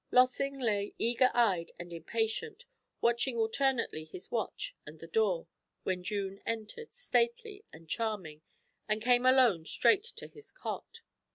Lossing 0.09 0.57
lay 0.57 0.95
eager 0.97 1.29
eyed 1.35 1.73
and 1.77 1.93
impatient, 1.93 2.65
watching 3.01 3.37
alternately 3.37 4.03
his 4.03 4.31
watch 4.31 4.75
and 4.83 4.97
the 4.99 5.05
door, 5.05 5.45
when 5.83 6.01
June 6.01 6.41
entered, 6.43 6.91
stately 6.91 7.63
and 7.71 7.87
charming, 7.87 8.41
and 8.89 8.99
came 8.99 9.27
alone 9.27 9.63
straight 9.63 10.01
to 10.15 10.25
his 10.25 10.49
cot. 10.49 11.01